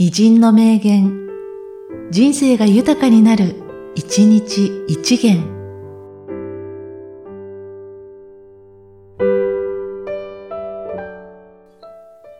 [0.00, 1.26] 偉人の名言、
[2.12, 3.56] 人生が豊かになる、
[3.96, 5.42] 一日一元。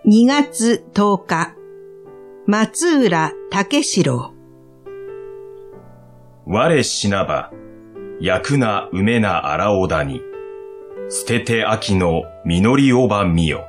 [0.07, 1.57] 2月10日、
[2.46, 4.32] 松浦武四郎。
[6.46, 7.50] 我死なば、
[8.20, 10.20] 焼くな梅な荒尾田に、
[11.09, 13.65] 捨てて秋の実りおばみよ。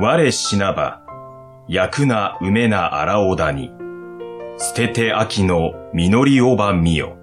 [0.00, 1.02] 我死なば、
[1.66, 3.72] 焼くな梅な荒尾田に、
[4.56, 7.16] 捨てて秋の実りおばみよ。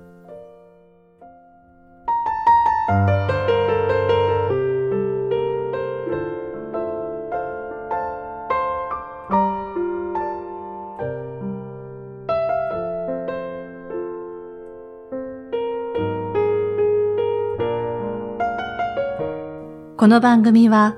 [19.96, 20.98] この番組は、